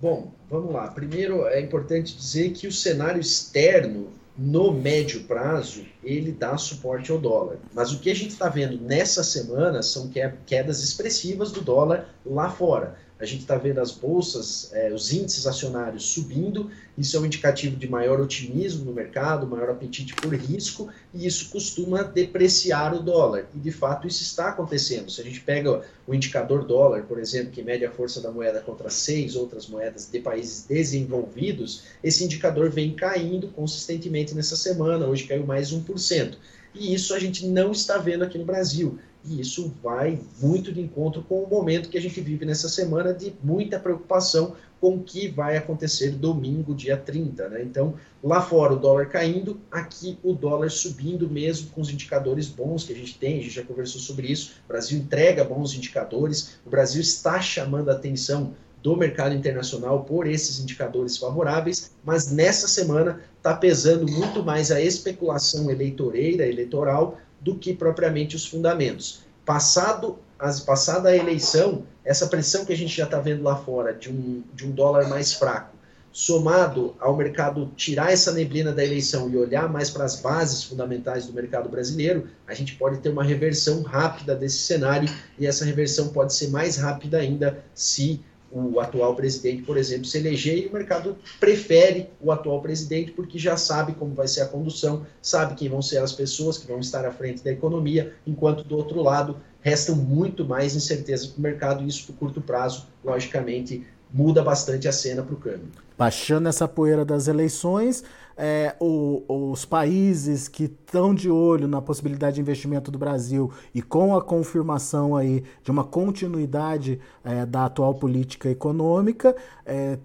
Bom, 0.00 0.32
vamos 0.48 0.72
lá. 0.72 0.88
Primeiro, 0.88 1.46
é 1.46 1.60
importante 1.60 2.16
dizer 2.16 2.52
que 2.52 2.66
o 2.66 2.72
cenário 2.72 3.20
externo, 3.20 4.08
no 4.36 4.72
médio 4.72 5.24
prazo, 5.24 5.84
ele 6.02 6.32
dá 6.32 6.56
suporte 6.56 7.10
ao 7.10 7.18
dólar. 7.18 7.58
Mas 7.74 7.92
o 7.92 7.98
que 7.98 8.10
a 8.10 8.14
gente 8.14 8.30
está 8.30 8.48
vendo 8.48 8.80
nessa 8.80 9.22
semana 9.22 9.82
são 9.82 10.10
quedas 10.46 10.82
expressivas 10.82 11.50
do 11.52 11.60
dólar 11.60 12.08
lá 12.24 12.48
fora 12.48 12.96
a 13.20 13.24
gente 13.24 13.40
está 13.40 13.56
vendo 13.56 13.80
as 13.80 13.90
bolsas, 13.90 14.70
é, 14.72 14.92
os 14.92 15.12
índices 15.12 15.46
acionários 15.46 16.04
subindo, 16.04 16.70
isso 16.96 17.16
é 17.16 17.20
um 17.20 17.26
indicativo 17.26 17.76
de 17.76 17.88
maior 17.88 18.20
otimismo 18.20 18.84
no 18.84 18.92
mercado, 18.92 19.46
maior 19.46 19.70
apetite 19.70 20.14
por 20.14 20.32
risco, 20.34 20.88
e 21.12 21.26
isso 21.26 21.50
costuma 21.50 22.02
depreciar 22.02 22.94
o 22.94 23.02
dólar. 23.02 23.46
E 23.54 23.58
de 23.58 23.72
fato 23.72 24.06
isso 24.06 24.22
está 24.22 24.48
acontecendo. 24.48 25.10
Se 25.10 25.20
a 25.20 25.24
gente 25.24 25.40
pega 25.40 25.82
o 26.06 26.14
indicador 26.14 26.64
dólar, 26.64 27.02
por 27.02 27.18
exemplo, 27.18 27.50
que 27.50 27.62
mede 27.62 27.84
a 27.84 27.90
força 27.90 28.20
da 28.20 28.30
moeda 28.30 28.60
contra 28.60 28.88
seis 28.88 29.34
outras 29.34 29.66
moedas 29.66 30.08
de 30.10 30.20
países 30.20 30.64
desenvolvidos, 30.64 31.82
esse 32.02 32.24
indicador 32.24 32.70
vem 32.70 32.94
caindo 32.94 33.48
consistentemente 33.48 34.34
nessa 34.34 34.56
semana, 34.56 35.06
hoje 35.06 35.24
caiu 35.24 35.44
mais 35.44 35.72
1%. 35.72 36.36
E 36.74 36.94
isso 36.94 37.14
a 37.14 37.18
gente 37.18 37.46
não 37.46 37.72
está 37.72 37.98
vendo 37.98 38.22
aqui 38.22 38.38
no 38.38 38.44
Brasil. 38.44 38.98
E 39.28 39.40
isso 39.40 39.74
vai 39.82 40.20
muito 40.40 40.72
de 40.72 40.80
encontro 40.80 41.22
com 41.22 41.42
o 41.42 41.48
momento 41.48 41.88
que 41.88 41.98
a 41.98 42.00
gente 42.00 42.20
vive 42.20 42.46
nessa 42.46 42.68
semana 42.68 43.12
de 43.12 43.34
muita 43.42 43.78
preocupação 43.78 44.54
com 44.80 44.94
o 44.94 45.02
que 45.02 45.28
vai 45.28 45.56
acontecer 45.56 46.12
domingo, 46.12 46.74
dia 46.74 46.96
30. 46.96 47.48
Né? 47.48 47.62
Então, 47.62 47.94
lá 48.22 48.40
fora 48.40 48.72
o 48.72 48.78
dólar 48.78 49.06
caindo, 49.06 49.60
aqui 49.70 50.18
o 50.22 50.32
dólar 50.32 50.70
subindo 50.70 51.28
mesmo 51.28 51.70
com 51.70 51.80
os 51.80 51.90
indicadores 51.90 52.48
bons 52.48 52.84
que 52.84 52.92
a 52.92 52.96
gente 52.96 53.18
tem, 53.18 53.38
a 53.38 53.42
gente 53.42 53.54
já 53.54 53.62
conversou 53.62 54.00
sobre 54.00 54.28
isso. 54.28 54.52
O 54.64 54.68
Brasil 54.68 54.98
entrega 54.98 55.44
bons 55.44 55.74
indicadores, 55.74 56.58
o 56.64 56.70
Brasil 56.70 57.00
está 57.00 57.40
chamando 57.40 57.90
a 57.90 57.92
atenção 57.92 58.54
do 58.82 58.96
mercado 58.96 59.34
internacional 59.34 60.04
por 60.04 60.26
esses 60.26 60.60
indicadores 60.60 61.16
favoráveis, 61.16 61.92
mas 62.04 62.30
nessa 62.30 62.68
semana 62.68 63.20
está 63.36 63.54
pesando 63.54 64.10
muito 64.10 64.42
mais 64.42 64.70
a 64.70 64.80
especulação 64.80 65.70
eleitoreira, 65.70 66.46
eleitoral, 66.46 67.18
do 67.40 67.56
que 67.56 67.72
propriamente 67.72 68.36
os 68.36 68.46
fundamentos. 68.46 69.20
Passado 69.44 70.18
as, 70.38 70.60
passada 70.60 71.08
a 71.08 71.16
eleição, 71.16 71.84
essa 72.04 72.26
pressão 72.26 72.64
que 72.64 72.72
a 72.72 72.76
gente 72.76 72.96
já 72.96 73.04
está 73.04 73.18
vendo 73.18 73.42
lá 73.42 73.56
fora 73.56 73.92
de 73.92 74.10
um, 74.10 74.42
de 74.54 74.66
um 74.66 74.70
dólar 74.70 75.08
mais 75.08 75.32
fraco, 75.32 75.76
somado 76.12 76.94
ao 76.98 77.16
mercado 77.16 77.70
tirar 77.76 78.12
essa 78.12 78.32
neblina 78.32 78.72
da 78.72 78.84
eleição 78.84 79.28
e 79.28 79.36
olhar 79.36 79.68
mais 79.68 79.90
para 79.90 80.04
as 80.04 80.20
bases 80.20 80.64
fundamentais 80.64 81.26
do 81.26 81.32
mercado 81.32 81.68
brasileiro, 81.68 82.28
a 82.46 82.54
gente 82.54 82.74
pode 82.76 82.98
ter 82.98 83.08
uma 83.08 83.22
reversão 83.22 83.82
rápida 83.82 84.34
desse 84.34 84.58
cenário 84.58 85.08
e 85.38 85.46
essa 85.46 85.64
reversão 85.64 86.08
pode 86.08 86.34
ser 86.34 86.48
mais 86.48 86.76
rápida 86.76 87.18
ainda 87.18 87.62
se 87.74 88.20
o 88.50 88.80
atual 88.80 89.14
presidente, 89.14 89.62
por 89.62 89.76
exemplo, 89.76 90.04
se 90.04 90.18
eleger 90.18 90.58
e 90.58 90.66
o 90.66 90.72
mercado 90.72 91.16
prefere 91.38 92.08
o 92.20 92.32
atual 92.32 92.62
presidente 92.62 93.12
porque 93.12 93.38
já 93.38 93.56
sabe 93.56 93.92
como 93.92 94.14
vai 94.14 94.26
ser 94.26 94.42
a 94.42 94.46
condução, 94.46 95.06
sabe 95.20 95.54
quem 95.54 95.68
vão 95.68 95.82
ser 95.82 95.98
as 95.98 96.12
pessoas 96.12 96.56
que 96.56 96.66
vão 96.66 96.80
estar 96.80 97.04
à 97.04 97.12
frente 97.12 97.44
da 97.44 97.50
economia, 97.50 98.14
enquanto 98.26 98.64
do 98.64 98.76
outro 98.76 99.02
lado 99.02 99.36
restam 99.60 99.96
muito 99.96 100.44
mais 100.44 100.74
incertezas 100.74 101.26
para 101.26 101.38
o 101.38 101.42
mercado 101.42 101.84
e 101.84 101.88
isso, 101.88 102.06
por 102.06 102.16
curto 102.16 102.40
prazo, 102.40 102.86
logicamente, 103.04 103.86
muda 104.12 104.42
bastante 104.42 104.88
a 104.88 104.92
cena 104.92 105.22
para 105.22 105.34
o 105.34 105.38
câmbio. 105.38 105.68
Baixando 105.96 106.48
essa 106.48 106.66
poeira 106.66 107.04
das 107.04 107.28
eleições, 107.28 108.04
é, 108.38 108.76
o, 108.78 109.50
os 109.50 109.64
países 109.64 110.46
que 110.46 110.64
estão 110.64 111.12
de 111.12 111.28
olho 111.28 111.66
na 111.66 111.82
possibilidade 111.82 112.36
de 112.36 112.40
investimento 112.40 112.88
do 112.88 112.98
Brasil 112.98 113.52
e 113.74 113.82
com 113.82 114.16
a 114.16 114.22
confirmação 114.22 115.16
aí 115.16 115.42
de 115.64 115.72
uma 115.72 115.82
continuidade 115.82 117.00
é, 117.24 117.44
da 117.44 117.64
atual 117.64 117.96
política 117.96 118.48
econômica, 118.48 119.34
é, 119.66 119.98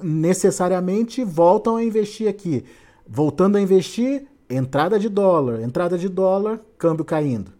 necessariamente 0.00 1.24
voltam 1.24 1.76
a 1.76 1.82
investir 1.82 2.28
aqui. 2.28 2.64
Voltando 3.04 3.56
a 3.56 3.60
investir, 3.60 4.26
entrada 4.48 4.98
de 4.98 5.08
dólar, 5.08 5.60
entrada 5.60 5.98
de 5.98 6.08
dólar, 6.08 6.60
câmbio 6.78 7.04
caindo. 7.04 7.56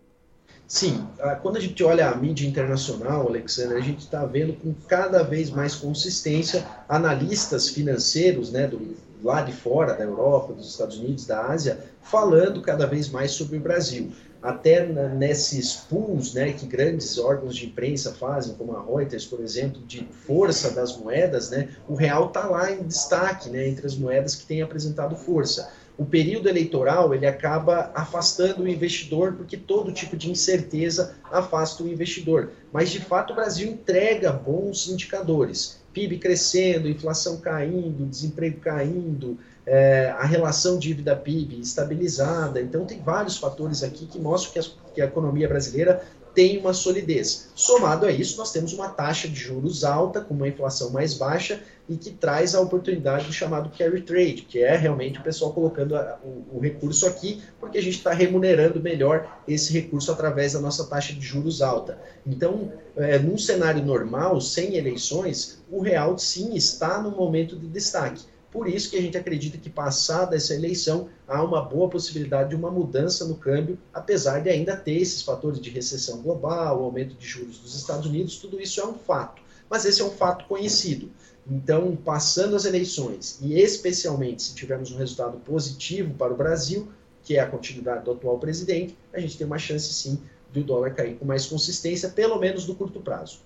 Sim, 0.69 1.07
quando 1.43 1.59
a 1.59 1.61
gente 1.61 1.83
olha 1.85 2.11
a 2.11 2.17
mídia 2.17 2.47
internacional, 2.47 3.29
Alexandre, 3.29 3.77
a 3.79 3.81
gente 3.81 4.01
está 4.01 4.25
vendo 4.27 4.53
com 4.55 4.75
cada 4.89 5.23
vez 5.23 5.49
mais 5.49 5.77
consistência 5.77 6.67
analistas 6.89 7.69
financeiros, 7.69 8.51
né, 8.51 8.67
do, 8.67 8.81
lá 9.27 9.43
de 9.43 9.53
fora, 9.53 9.93
da 9.93 10.05
Europa, 10.05 10.53
dos 10.53 10.71
Estados 10.71 10.99
Unidos, 10.99 11.27
da 11.27 11.47
Ásia, 11.47 11.81
falando 12.01 12.63
cada 12.63 12.87
vez 12.87 13.09
mais 13.11 13.33
sobre 13.33 13.59
o 13.59 13.61
Brasil. 13.61 14.13
até 14.43 14.87
nesses 14.87 15.75
pools 15.75 16.33
né, 16.33 16.53
que 16.53 16.67
grandes 16.67 17.19
órgãos 17.19 17.57
de 17.57 17.67
imprensa 17.67 18.13
fazem, 18.13 18.55
como 18.55 18.77
a 18.77 18.85
Reuters, 18.85 19.27
por 19.27 19.41
exemplo, 19.41 19.83
de 19.85 20.07
força 20.27 20.71
das 20.71 20.97
moedas, 20.97 21.51
né, 21.51 21.69
o 21.89 21.95
real 21.95 22.29
está 22.29 22.47
lá 22.47 22.71
em 22.71 22.85
destaque 22.85 23.51
né, 23.51 23.67
entre 23.67 23.87
as 23.87 23.97
moedas 23.97 24.37
que 24.37 24.47
têm 24.47 24.63
apresentado 24.63 25.17
força. 25.17 25.69
O 25.99 26.05
período 26.05 26.49
eleitoral 26.49 27.15
ele 27.15 27.27
acaba 27.27 27.91
afastando 27.95 28.63
o 28.63 28.69
investidor, 28.69 29.33
porque 29.33 29.57
todo 29.57 29.93
tipo 29.93 30.17
de 30.17 30.31
incerteza 30.31 31.15
afasta 31.31 31.83
o 31.83 31.89
investidor. 31.89 32.51
Mas, 32.73 32.91
de 32.91 33.01
fato, 33.01 33.33
o 33.33 33.37
Brasil 33.37 33.69
entrega 33.69 34.31
bons 34.31 34.89
indicadores. 34.89 35.81
PIB 35.95 36.19
crescendo, 36.19 36.89
inflação 36.89 37.39
caindo, 37.39 38.05
desemprego 38.05 38.61
caindo, 38.61 39.39
é, 39.65 40.15
a 40.19 40.27
relação 40.27 40.79
dívida-PIB 40.79 41.61
estabilizada. 41.61 42.61
Então, 42.61 42.85
tem 42.85 43.01
vários 43.01 43.39
fatores 43.39 43.83
aqui 43.83 44.05
que 44.07 44.19
mostram 44.19 44.53
que 44.53 44.71
que 44.97 45.03
a 45.03 45.05
economia 45.05 45.47
brasileira 45.47 46.03
tem 46.37 46.59
uma 46.59 46.75
solidez. 46.75 47.49
Somado 47.55 48.05
a 48.05 48.13
isso, 48.13 48.37
nós 48.37 48.53
temos 48.53 48.75
uma 48.75 48.91
taxa 48.91 49.27
de 49.27 49.35
juros 49.35 49.85
alta, 49.85 50.21
com 50.21 50.35
uma 50.35 50.47
inflação 50.47 50.91
mais 50.91 51.15
baixa 51.15 51.63
e 51.89 51.97
que 51.97 52.11
traz 52.11 52.55
a 52.55 52.61
oportunidade 52.61 53.27
do 53.27 53.33
chamado 53.33 53.71
carry 53.77 54.03
trade, 54.03 54.43
que 54.43 54.59
é 54.59 54.77
realmente 54.77 55.19
o 55.19 55.23
pessoal 55.23 55.55
colocando 55.55 55.97
a, 55.97 56.19
o, 56.23 56.59
o, 56.59 56.61
recurso 56.61 57.07
aqui, 57.07 57.43
porque 57.59 57.79
a 57.79 57.83
gente 57.83 57.97
está 57.97 58.13
remunerando 58.13 58.83
melhor 58.83 59.41
esse 59.49 59.73
recurso 59.73 60.13
através 60.13 60.53
da 60.53 60.61
nossa 60.61 60.85
taxa 60.87 61.15
de 61.15 61.23
juros 61.23 61.63
alta. 61.63 61.99
Então, 62.27 62.71
é, 62.97 63.19
num 63.19 63.39
cenário 63.39 63.83
normal, 63.83 64.39
sem 64.39 64.77
eleições, 64.77 65.63
o 65.71 65.81
real 65.81 66.19
sim 66.19 66.55
está 66.55 67.01
no 67.01 67.13
momento 67.13 67.57
de 67.57 67.67
destaque. 67.67 68.23
Por 68.57 68.67
isso 68.67 68.89
que 68.89 68.97
a 68.97 69.03
gente 69.03 69.19
acredita 69.19 69.59
que, 69.59 69.69
passada 69.69 70.35
essa 70.35 70.55
eleição, 70.55 71.11
há 71.29 71.45
uma 71.45 71.61
boa 71.61 71.91
possibilidade 71.91 72.49
de 72.49 72.57
uma 72.57 72.71
mudança 72.71 73.27
no 73.27 73.35
câmbio, 73.35 73.79
apesar 73.93 74.41
de 74.41 74.49
ainda 74.49 74.75
ter 74.75 74.95
esses 74.95 75.21
fatores 75.21 75.61
de 75.61 75.69
recessão 75.69 76.23
global, 76.23 76.83
aumento 76.83 77.15
de 77.15 77.27
juros 77.27 77.59
dos 77.59 77.77
Estados 77.77 78.07
Unidos, 78.07 78.39
tudo 78.39 78.59
isso 78.59 78.81
é 78.81 78.87
um 78.87 78.95
fato. 78.95 79.43
Mas 79.69 79.85
esse 79.85 80.01
é 80.01 80.05
um 80.07 80.11
fato 80.11 80.47
conhecido. 80.47 81.11
Então, 81.47 81.95
passando 82.03 82.57
as 82.57 82.65
eleições, 82.65 83.39
e 83.43 83.61
especialmente 83.61 84.43
se 84.43 84.55
tivermos 84.55 84.91
um 84.91 84.97
resultado 84.97 85.37
positivo 85.41 86.15
para 86.15 86.33
o 86.33 86.37
Brasil, 86.37 86.89
que 87.25 87.37
é 87.37 87.41
a 87.41 87.47
continuidade 87.47 88.07
do 88.07 88.13
atual 88.13 88.39
presidente, 88.39 88.97
a 89.13 89.21
gente 89.21 89.37
tem 89.37 89.47
uma 89.47 89.59
chance 89.59 89.93
sim 89.93 90.19
do 90.51 90.65
dólar 90.65 90.95
cair 90.95 91.17
com 91.19 91.27
mais 91.27 91.45
consistência, 91.45 92.09
pelo 92.09 92.39
menos 92.39 92.67
no 92.67 92.75
curto 92.75 93.01
prazo. 93.01 93.39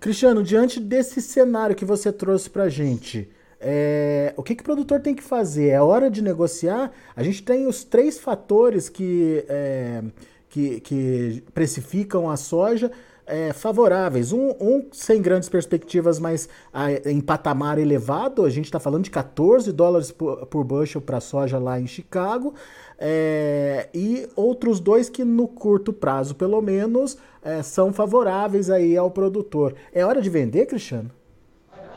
Cristiano, 0.00 0.42
diante 0.42 0.80
desse 0.80 1.20
cenário 1.20 1.76
que 1.76 1.84
você 1.84 2.10
trouxe 2.10 2.48
para 2.48 2.64
a 2.64 2.68
gente, 2.70 3.28
é, 3.60 4.32
o 4.36 4.42
que, 4.42 4.54
que 4.54 4.62
o 4.62 4.64
produtor 4.64 5.00
tem 5.00 5.14
que 5.14 5.22
fazer? 5.22 5.68
É 5.68 5.80
hora 5.80 6.10
de 6.10 6.22
negociar? 6.22 6.92
A 7.14 7.22
gente 7.22 7.42
tem 7.42 7.66
os 7.66 7.82
três 7.82 8.18
fatores 8.18 8.88
que, 8.88 9.44
é, 9.48 10.02
que, 10.48 10.80
que, 10.80 11.42
precificam 11.52 12.30
a 12.30 12.36
soja 12.36 12.90
é, 13.26 13.52
favoráveis. 13.52 14.32
Um, 14.32 14.50
um, 14.60 14.86
sem 14.92 15.20
grandes 15.20 15.48
perspectivas, 15.48 16.20
mas 16.20 16.48
a, 16.72 16.92
em 17.10 17.20
patamar 17.20 17.78
elevado. 17.78 18.44
A 18.44 18.50
gente 18.50 18.66
está 18.66 18.78
falando 18.78 19.04
de 19.04 19.10
14 19.10 19.72
dólares 19.72 20.12
por, 20.12 20.46
por 20.46 20.62
bushel 20.62 21.00
para 21.00 21.20
soja 21.20 21.58
lá 21.58 21.80
em 21.80 21.86
Chicago. 21.86 22.54
É, 22.96 23.88
e 23.92 24.28
outros 24.36 24.78
dois 24.78 25.08
que 25.08 25.24
no 25.24 25.48
curto 25.48 25.92
prazo, 25.92 26.36
pelo 26.36 26.62
menos, 26.62 27.18
é, 27.42 27.60
são 27.64 27.92
favoráveis 27.92 28.70
aí 28.70 28.96
ao 28.96 29.10
produtor. 29.10 29.74
É 29.92 30.04
hora 30.04 30.22
de 30.22 30.30
vender, 30.30 30.66
Cristiano? 30.66 31.10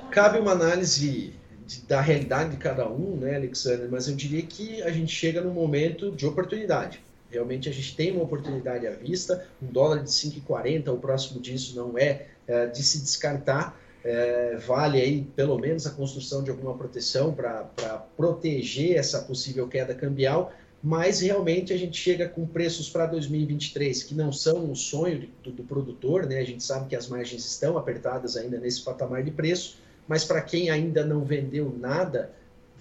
Cabe 0.10 0.40
uma 0.40 0.52
análise 0.52 1.40
da 1.88 2.02
realidade 2.02 2.52
de 2.52 2.58
cada 2.58 2.88
um, 2.90 3.16
né, 3.18 3.36
Alexandre? 3.36 3.88
Mas 3.90 4.08
eu 4.08 4.16
diria 4.16 4.42
que 4.42 4.82
a 4.84 4.92
gente 4.92 5.14
chega 5.14 5.42
num 5.42 5.54
momento 5.54 6.12
de 6.12 6.26
oportunidade. 6.26 7.02
Realmente 7.32 7.70
a 7.70 7.72
gente 7.72 7.96
tem 7.96 8.12
uma 8.12 8.24
oportunidade 8.24 8.86
à 8.86 8.92
vista, 8.92 9.48
um 9.62 9.68
dólar 9.68 10.04
de 10.04 10.10
5,40, 10.10 10.94
o 10.94 10.98
próximo 10.98 11.40
disso 11.40 11.76
não 11.76 11.98
é, 11.98 12.28
é 12.46 12.66
de 12.66 12.84
se 12.84 13.00
descartar. 13.00 13.80
É, 14.04 14.58
vale 14.58 15.00
aí 15.00 15.22
pelo 15.36 15.58
menos 15.60 15.86
a 15.86 15.92
construção 15.92 16.44
de 16.44 16.50
alguma 16.50 16.76
proteção 16.76 17.32
para 17.34 18.04
proteger 18.18 18.98
essa 18.98 19.22
possível 19.22 19.68
queda 19.68 19.94
cambial, 19.94 20.52
mas 20.84 21.22
realmente 21.22 21.72
a 21.72 21.78
gente 21.78 21.96
chega 21.98 22.28
com 22.28 22.46
preços 22.46 22.90
para 22.90 23.06
2023 23.06 24.04
que 24.04 24.16
não 24.16 24.32
são 24.32 24.72
o 24.72 24.76
sonho 24.76 25.30
do, 25.44 25.52
do 25.52 25.64
produtor, 25.64 26.26
né? 26.26 26.40
A 26.40 26.44
gente 26.44 26.64
sabe 26.64 26.90
que 26.90 26.96
as 26.96 27.08
margens 27.08 27.46
estão 27.46 27.78
apertadas 27.78 28.36
ainda 28.36 28.58
nesse 28.58 28.82
patamar 28.82 29.24
de 29.24 29.30
preço, 29.30 29.78
mas 30.12 30.26
para 30.26 30.42
quem 30.42 30.70
ainda 30.70 31.06
não 31.06 31.24
vendeu 31.24 31.74
nada, 31.80 32.34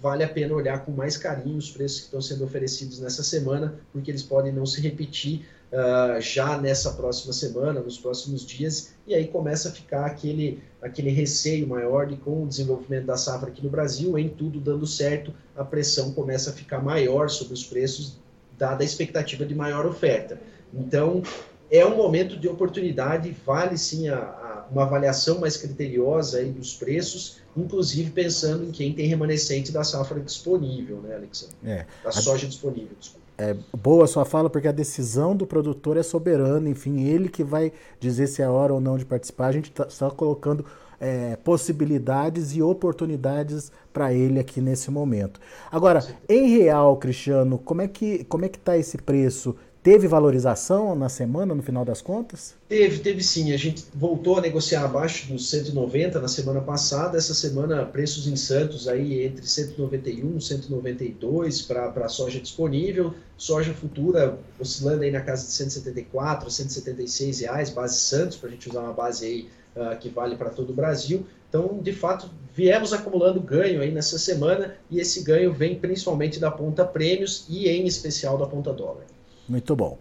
vale 0.02 0.24
a 0.24 0.28
pena 0.28 0.52
olhar 0.52 0.84
com 0.84 0.90
mais 0.90 1.16
carinho 1.16 1.58
os 1.58 1.70
preços 1.70 2.00
que 2.00 2.04
estão 2.06 2.20
sendo 2.20 2.42
oferecidos 2.42 2.98
nessa 2.98 3.22
semana, 3.22 3.76
porque 3.92 4.10
eles 4.10 4.24
podem 4.24 4.52
não 4.52 4.66
se 4.66 4.80
repetir 4.80 5.46
uh, 5.70 6.20
já 6.20 6.58
nessa 6.58 6.90
próxima 6.90 7.32
semana, 7.32 7.78
nos 7.78 7.96
próximos 7.96 8.44
dias, 8.44 8.94
e 9.06 9.14
aí 9.14 9.28
começa 9.28 9.68
a 9.68 9.70
ficar 9.70 10.06
aquele, 10.06 10.60
aquele 10.82 11.10
receio 11.10 11.68
maior 11.68 12.08
de 12.08 12.16
com 12.16 12.42
o 12.42 12.48
desenvolvimento 12.48 13.06
da 13.06 13.16
safra 13.16 13.48
aqui 13.48 13.62
no 13.62 13.70
Brasil, 13.70 14.18
em 14.18 14.28
tudo 14.28 14.58
dando 14.58 14.84
certo, 14.84 15.32
a 15.56 15.62
pressão 15.62 16.12
começa 16.12 16.50
a 16.50 16.52
ficar 16.52 16.82
maior 16.82 17.30
sobre 17.30 17.54
os 17.54 17.62
preços, 17.62 18.18
dada 18.58 18.82
a 18.82 18.84
expectativa 18.84 19.46
de 19.46 19.54
maior 19.54 19.86
oferta. 19.86 20.40
Então, 20.74 21.22
é 21.70 21.86
um 21.86 21.96
momento 21.96 22.36
de 22.36 22.48
oportunidade, 22.48 23.36
vale 23.46 23.78
sim 23.78 24.08
a, 24.08 24.18
a, 24.18 24.49
uma 24.70 24.82
avaliação 24.82 25.38
mais 25.40 25.56
criteriosa 25.56 26.38
aí 26.38 26.50
dos 26.50 26.74
preços, 26.74 27.38
inclusive 27.56 28.10
pensando 28.10 28.64
em 28.64 28.70
quem 28.70 28.92
tem 28.92 29.06
remanescente 29.06 29.72
da 29.72 29.82
safra 29.82 30.20
disponível, 30.20 30.98
né, 30.98 31.16
Alexandre? 31.16 31.56
É. 31.64 31.86
Da 32.04 32.12
soja 32.12 32.46
disponível, 32.46 32.96
desculpa. 32.98 33.20
É 33.38 33.56
boa 33.74 34.04
a 34.04 34.06
sua 34.06 34.26
fala, 34.26 34.50
porque 34.50 34.68
a 34.68 34.72
decisão 34.72 35.34
do 35.34 35.46
produtor 35.46 35.96
é 35.96 36.02
soberana, 36.02 36.68
enfim, 36.68 37.04
ele 37.04 37.28
que 37.28 37.42
vai 37.42 37.72
dizer 37.98 38.26
se 38.26 38.42
é 38.42 38.48
hora 38.48 38.74
ou 38.74 38.80
não 38.80 38.98
de 38.98 39.06
participar. 39.06 39.46
A 39.46 39.52
gente 39.52 39.70
está 39.70 39.86
tá 39.86 40.10
colocando 40.10 40.64
é, 41.00 41.36
possibilidades 41.36 42.54
e 42.54 42.60
oportunidades 42.60 43.72
para 43.92 44.12
ele 44.12 44.38
aqui 44.38 44.60
nesse 44.60 44.90
momento. 44.90 45.40
Agora, 45.72 46.06
em 46.28 46.58
real, 46.58 46.98
Cristiano, 46.98 47.58
como 47.58 47.80
é 47.80 47.88
que 47.88 48.24
como 48.24 48.44
é 48.44 48.48
que 48.48 48.58
está 48.58 48.76
esse 48.76 48.98
preço? 48.98 49.56
Teve 49.82 50.06
valorização 50.06 50.94
na 50.94 51.08
semana, 51.08 51.54
no 51.54 51.62
final 51.62 51.86
das 51.86 52.02
contas? 52.02 52.54
Teve, 52.68 52.98
teve 52.98 53.22
sim. 53.22 53.50
A 53.54 53.56
gente 53.56 53.86
voltou 53.94 54.36
a 54.36 54.40
negociar 54.42 54.84
abaixo 54.84 55.26
dos 55.32 55.48
190 55.48 56.20
na 56.20 56.28
semana 56.28 56.60
passada. 56.60 57.16
Essa 57.16 57.32
semana, 57.32 57.86
preços 57.86 58.26
em 58.26 58.36
Santos 58.36 58.86
aí 58.86 59.24
entre 59.24 59.46
191 59.46 60.36
e 60.36 60.40
192 60.42 61.62
para 61.62 61.88
a 61.96 62.08
soja 62.08 62.38
disponível. 62.38 63.14
Soja 63.38 63.72
futura 63.72 64.38
oscilando 64.58 65.02
aí 65.02 65.10
na 65.10 65.22
casa 65.22 65.46
de 65.46 65.52
174, 65.52 66.50
176 66.50 67.40
reais, 67.40 67.70
base 67.70 68.00
Santos, 68.00 68.36
para 68.36 68.50
a 68.50 68.52
gente 68.52 68.68
usar 68.68 68.80
uma 68.80 68.92
base 68.92 69.24
aí 69.24 69.48
uh, 69.74 69.98
que 69.98 70.10
vale 70.10 70.36
para 70.36 70.50
todo 70.50 70.70
o 70.70 70.74
Brasil. 70.74 71.24
Então, 71.48 71.80
de 71.82 71.94
fato, 71.94 72.28
viemos 72.54 72.92
acumulando 72.92 73.40
ganho 73.40 73.80
aí 73.80 73.90
nessa 73.90 74.18
semana 74.18 74.76
e 74.90 75.00
esse 75.00 75.22
ganho 75.22 75.54
vem 75.54 75.74
principalmente 75.78 76.38
da 76.38 76.50
ponta 76.50 76.84
prêmios 76.84 77.46
e 77.48 77.66
em 77.66 77.86
especial 77.86 78.36
da 78.36 78.46
ponta 78.46 78.74
dólar. 78.74 79.06
Muito 79.50 79.74
bom. 79.74 79.98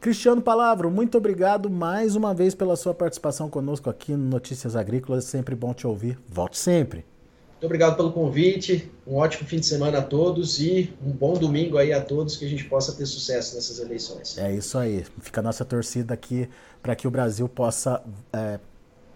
Cristiano 0.00 0.42
Palavro, 0.42 0.90
muito 0.90 1.16
obrigado 1.16 1.70
mais 1.70 2.16
uma 2.16 2.34
vez 2.34 2.52
pela 2.52 2.74
sua 2.74 2.92
participação 2.92 3.48
conosco 3.48 3.88
aqui 3.88 4.10
no 4.12 4.28
Notícias 4.28 4.74
Agrícolas. 4.74 5.24
Sempre 5.24 5.54
bom 5.54 5.72
te 5.72 5.86
ouvir. 5.86 6.18
Volte 6.28 6.58
sempre. 6.58 7.04
Muito 7.52 7.66
obrigado 7.66 7.96
pelo 7.96 8.12
convite. 8.12 8.90
Um 9.06 9.16
ótimo 9.16 9.48
fim 9.48 9.60
de 9.60 9.66
semana 9.66 9.98
a 9.98 10.02
todos 10.02 10.58
e 10.60 10.92
um 11.04 11.12
bom 11.12 11.34
domingo 11.34 11.78
aí 11.78 11.92
a 11.92 12.00
todos 12.00 12.36
que 12.36 12.44
a 12.44 12.48
gente 12.48 12.64
possa 12.64 12.92
ter 12.92 13.06
sucesso 13.06 13.54
nessas 13.54 13.78
eleições. 13.78 14.36
É 14.36 14.52
isso 14.52 14.76
aí. 14.76 15.04
Fica 15.20 15.40
a 15.40 15.42
nossa 15.44 15.64
torcida 15.64 16.12
aqui 16.12 16.48
para 16.82 16.96
que 16.96 17.06
o 17.06 17.10
Brasil 17.10 17.48
possa 17.48 18.02
é, 18.32 18.58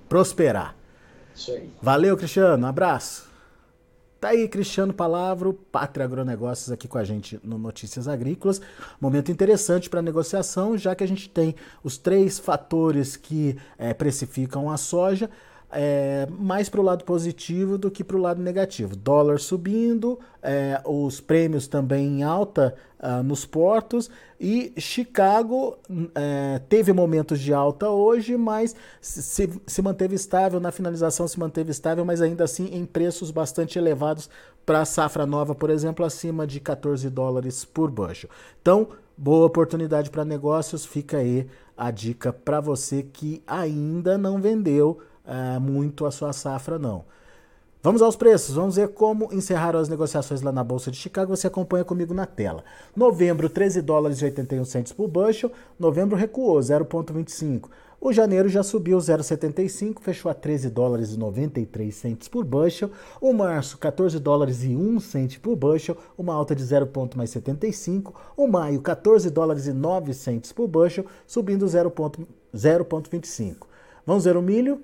prosperar. 0.08 0.76
Isso 1.34 1.50
aí. 1.50 1.70
Valeu, 1.82 2.16
Cristiano. 2.16 2.64
Um 2.64 2.68
abraço. 2.68 3.31
Tá 4.22 4.28
aí 4.28 4.46
Cristiano 4.46 4.94
Palavro, 4.94 5.52
Pátria 5.52 6.04
Agronegócios 6.04 6.70
aqui 6.70 6.86
com 6.86 6.96
a 6.96 7.02
gente 7.02 7.40
no 7.42 7.58
Notícias 7.58 8.06
Agrícolas. 8.06 8.60
Momento 9.00 9.32
interessante 9.32 9.90
para 9.90 10.00
negociação, 10.00 10.78
já 10.78 10.94
que 10.94 11.02
a 11.02 11.08
gente 11.08 11.28
tem 11.28 11.56
os 11.82 11.98
três 11.98 12.38
fatores 12.38 13.16
que 13.16 13.58
é, 13.76 13.92
precificam 13.92 14.70
a 14.70 14.76
soja 14.76 15.28
é, 15.72 16.28
mais 16.30 16.68
para 16.68 16.80
o 16.80 16.84
lado 16.84 17.04
positivo 17.04 17.78
do 17.78 17.90
que 17.90 18.04
para 18.04 18.16
o 18.16 18.20
lado 18.20 18.42
negativo. 18.42 18.94
Dólar 18.94 19.40
subindo, 19.40 20.18
é, 20.42 20.80
os 20.84 21.20
prêmios 21.20 21.66
também 21.66 22.06
em 22.06 22.22
alta 22.22 22.74
uh, 23.00 23.22
nos 23.22 23.46
portos 23.46 24.10
e 24.38 24.72
Chicago 24.76 25.78
é, 26.14 26.60
teve 26.68 26.92
momentos 26.92 27.40
de 27.40 27.54
alta 27.54 27.88
hoje, 27.88 28.36
mas 28.36 28.76
se, 29.00 29.48
se 29.66 29.82
manteve 29.82 30.14
estável, 30.14 30.60
na 30.60 30.70
finalização 30.70 31.26
se 31.26 31.38
manteve 31.38 31.70
estável, 31.70 32.04
mas 32.04 32.20
ainda 32.20 32.44
assim 32.44 32.66
em 32.72 32.84
preços 32.84 33.30
bastante 33.30 33.78
elevados 33.78 34.28
para 34.66 34.80
a 34.80 34.84
safra 34.84 35.24
nova, 35.24 35.54
por 35.54 35.70
exemplo, 35.70 36.04
acima 36.04 36.46
de 36.46 36.60
14 36.60 37.08
dólares 37.08 37.64
por 37.64 37.90
bushel. 37.90 38.30
Então, 38.60 38.88
boa 39.16 39.46
oportunidade 39.46 40.10
para 40.10 40.24
negócios, 40.24 40.84
fica 40.84 41.18
aí 41.18 41.46
a 41.76 41.90
dica 41.90 42.32
para 42.32 42.60
você 42.60 43.02
que 43.02 43.42
ainda 43.46 44.18
não 44.18 44.40
vendeu 44.40 45.00
uh, 45.26 45.60
muito 45.60 46.06
a 46.06 46.10
sua 46.10 46.32
safra, 46.32 46.78
não. 46.78 47.04
Vamos 47.84 48.00
aos 48.00 48.14
preços, 48.14 48.54
vamos 48.54 48.76
ver 48.76 48.90
como 48.90 49.28
encerraram 49.32 49.80
as 49.80 49.88
negociações 49.88 50.40
lá 50.40 50.52
na 50.52 50.62
Bolsa 50.62 50.88
de 50.88 50.96
Chicago. 50.96 51.36
Você 51.36 51.48
acompanha 51.48 51.84
comigo 51.84 52.14
na 52.14 52.26
tela. 52.26 52.62
Novembro, 52.94 53.48
13 53.48 53.82
dólares 53.82 54.20
e 54.20 54.24
81 54.24 54.64
centos 54.64 54.92
por 54.92 55.08
bushel. 55.08 55.50
Novembro 55.80 56.16
recuou 56.16 56.60
0,25. 56.60 57.68
O 58.00 58.12
janeiro 58.12 58.48
já 58.48 58.62
subiu 58.64 58.98
0,75, 58.98 60.00
fechou 60.00 60.30
a 60.30 60.34
13 60.34 60.70
dólares 60.70 61.12
e 61.12 61.18
93 61.18 61.94
centos 61.94 62.28
por 62.28 62.44
bushel. 62.44 62.90
O 63.20 63.32
março, 63.32 63.76
14 63.78 64.16
dólares 64.20 64.62
e 64.62 64.76
1 64.76 65.00
cento 65.00 65.40
por 65.40 65.56
bushel, 65.56 65.96
uma 66.16 66.34
alta 66.34 66.54
de 66.54 66.64
0,75. 66.64 68.12
O 68.36 68.46
maio, 68.46 68.80
14 68.80 69.28
dólares 69.28 69.66
e 69.66 69.72
9 69.72 70.14
centos 70.14 70.52
por 70.52 70.68
bushel, 70.68 71.04
subindo 71.26 71.66
0,25. 71.66 73.66
Vamos 74.06 74.24
ver 74.24 74.36
o 74.36 74.42
milho? 74.42 74.80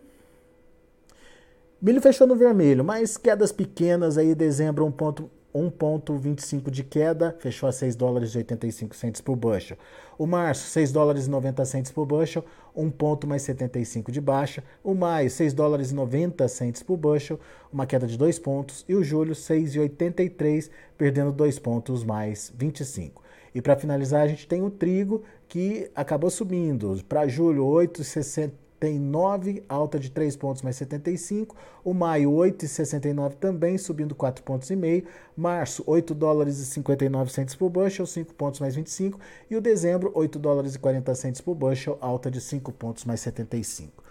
Milho 1.81 2.03
fechou 2.03 2.27
no 2.27 2.35
vermelho, 2.35 2.85
mas 2.85 3.17
quedas 3.17 3.53
pequenas 3.53 4.19
aí, 4.19 4.35
dezembro 4.35 4.85
1,25 4.85 6.73
de 6.73 6.83
queda, 6.83 7.37
fechou 7.39 7.69
a 7.69 7.73
6 7.73 7.95
dólares 7.95 8.35
e 8.35 8.39
85 8.39 8.97
centos 8.97 9.21
por 9.21 9.37
bushel. 9.37 9.77
O 10.19 10.27
março, 10.27 10.69
6 10.71 10.91
dólares 10.91 11.29
e 11.29 11.31
90 11.31 11.65
centos 11.65 11.93
por 11.93 12.05
bushel, 12.05 12.45
1 12.75 12.91
ponto 12.91 13.29
mais 13.29 13.43
75 13.43 14.11
de 14.11 14.21
baixa. 14.21 14.65
O 14.83 14.93
maio, 14.93 15.31
6 15.31 15.53
dólares 15.53 15.93
e 15.93 15.95
90 15.95 16.49
centos 16.49 16.83
por 16.83 16.97
bushel, 16.97 17.39
uma 17.73 17.87
queda 17.87 18.09
de 18.09 18.19
2 18.19 18.41
pontos. 18.41 18.85
E 18.89 18.97
o 18.97 19.05
julho, 19.05 19.37
6,83, 19.37 20.71
perdendo 20.97 21.31
2 21.31 21.61
pontos 21.61 22.03
mais 22.03 22.53
25. 22.57 23.23
E 23.55 23.63
para 23.63 23.77
finalizar, 23.77 24.23
a 24.23 24.29
gente 24.29 24.49
tem 24.49 24.65
o 24.65 24.71
trigo, 24.71 25.23
que 25.49 25.89
acabou 25.95 26.29
subindo. 26.29 27.01
Para 27.09 27.29
julho, 27.29 27.65
8,60 27.67 28.51
tem 28.79 28.99
9, 28.99 29.65
alta 29.69 29.99
de 29.99 30.11
3 30.11 30.37
pontos 30.37 30.63
mais 30.63 30.77
75. 30.77 31.57
O 31.85 31.93
maio, 31.93 32.31
8,69 32.31 33.35
também, 33.35 33.77
subindo 33.77 34.15
4 34.15 34.43
pontos 34.45 34.71
e 34.71 34.77
meio. 34.77 35.05
Março, 35.37 35.83
8 35.87 36.15
dólares 36.15 36.59
e 36.59 36.65
59 36.67 37.33
centos 37.33 37.55
por 37.55 37.69
bushel, 37.71 38.07
5 38.07 38.35
pontos 38.35 38.61
mais 38.61 38.75
25. 38.75 39.19
E 39.51 39.57
o 39.57 39.61
dezembro, 39.61 40.11
8 40.15 40.39
dólares 40.39 40.75
e 40.75 40.79
40 40.79 41.15
centos 41.15 41.41
por 41.41 41.55
bushel, 41.55 41.99
alta 42.01 42.31
de 42.31 42.41
5 42.41 42.73
pontos 42.73 43.05
mais 43.05 43.21
75. 43.21 44.05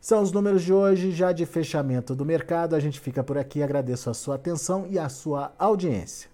São 0.00 0.22
os 0.22 0.32
números 0.32 0.62
de 0.62 0.72
hoje, 0.72 1.12
já 1.12 1.32
de 1.32 1.46
fechamento 1.46 2.14
do 2.14 2.24
mercado. 2.24 2.76
A 2.76 2.80
gente 2.80 3.00
fica 3.00 3.24
por 3.24 3.38
aqui. 3.38 3.62
Agradeço 3.62 4.10
a 4.10 4.14
sua 4.14 4.34
atenção 4.34 4.86
e 4.90 4.98
a 4.98 5.08
sua 5.08 5.54
audiência. 5.58 6.33